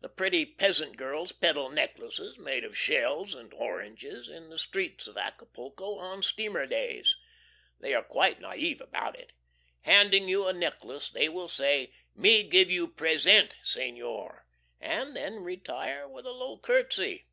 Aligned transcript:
The 0.00 0.08
pretty 0.08 0.44
peasant 0.44 0.96
girls 0.96 1.30
peddle 1.30 1.68
necklaces 1.70 2.36
made 2.36 2.64
of 2.64 2.76
shells 2.76 3.34
and 3.36 3.54
oranges, 3.54 4.28
in 4.28 4.50
the 4.50 4.58
streets 4.58 5.06
of 5.06 5.16
Acapulco, 5.16 5.96
on 5.96 6.24
steamer 6.24 6.66
days. 6.66 7.14
They 7.78 7.94
are 7.94 8.02
quite 8.02 8.40
naive 8.40 8.80
about 8.80 9.16
it. 9.16 9.30
Handing 9.82 10.26
you 10.28 10.48
a 10.48 10.52
necklace 10.52 11.08
they 11.08 11.28
will 11.28 11.46
say, 11.46 11.94
"Me 12.16 12.42
give 12.42 12.68
you 12.68 12.88
pres 12.88 13.24
ENT, 13.28 13.58
Senor," 13.62 14.44
and 14.80 15.14
then 15.14 15.36
retire 15.44 16.08
with 16.08 16.26
a 16.26 16.32
low 16.32 16.58
curtsey. 16.58 17.28